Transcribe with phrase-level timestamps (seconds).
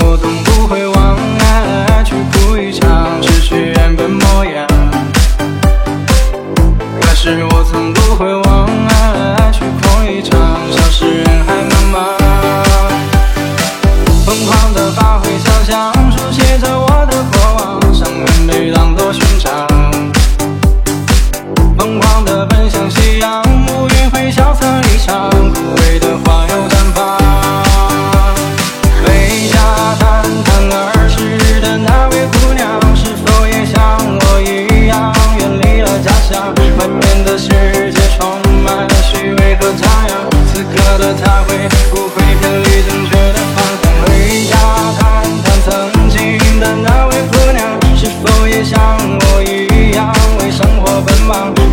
[0.00, 4.66] 我总不会忘爱来爱去哭一场失去原本模样。
[7.00, 8.51] 可是我从不会忘。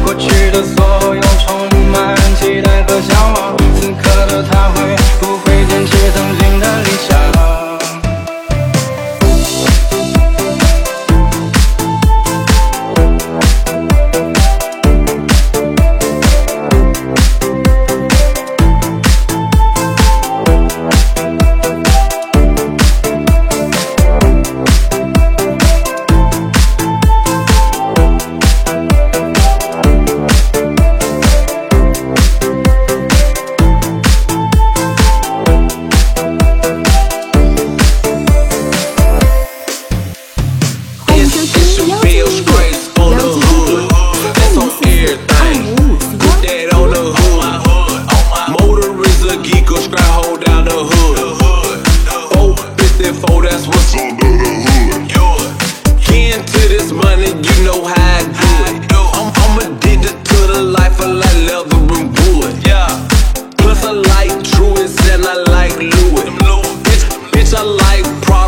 [0.03, 4.98] 过去的所有充满期待和向往，此刻的他会。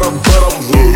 [0.02, 0.91] bottom, but I'm